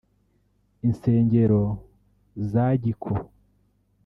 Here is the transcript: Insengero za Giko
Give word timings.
Insengero 0.87 1.61
za 2.51 2.65
Giko 2.81 3.13